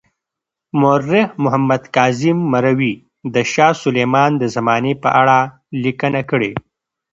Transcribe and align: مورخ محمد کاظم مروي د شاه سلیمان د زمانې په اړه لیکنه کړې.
مورخ 0.79 1.27
محمد 1.43 1.83
کاظم 1.95 2.37
مروي 2.51 2.93
د 3.33 3.35
شاه 3.53 3.73
سلیمان 3.83 4.31
د 4.37 4.43
زمانې 4.55 4.93
په 5.03 5.09
اړه 5.21 5.39
لیکنه 5.83 6.21
کړې. 6.29 6.51